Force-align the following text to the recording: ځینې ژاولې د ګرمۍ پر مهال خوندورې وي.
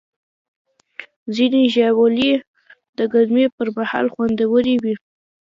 ځینې 1.35 1.61
ژاولې 1.73 2.33
د 2.97 2.99
ګرمۍ 3.13 3.45
پر 3.55 3.67
مهال 3.77 4.05
خوندورې 4.13 4.75
وي. 4.83 4.95